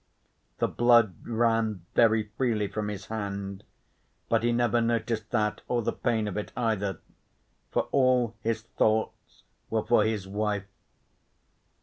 The 0.57 0.67
blood 0.67 1.13
ran 1.27 1.85
very 1.93 2.23
freely 2.35 2.67
from 2.67 2.87
his 2.87 3.05
hand 3.05 3.63
but 4.29 4.41
he 4.41 4.51
never 4.51 4.81
noticed 4.81 5.29
that 5.29 5.61
or 5.67 5.83
the 5.83 5.93
pain 5.93 6.27
of 6.27 6.37
it 6.37 6.51
either, 6.57 7.01
for 7.69 7.83
all 7.91 8.35
his 8.41 8.63
thoughts 8.63 9.43
were 9.69 9.85
for 9.85 10.03
his 10.03 10.27
wife. 10.27 10.65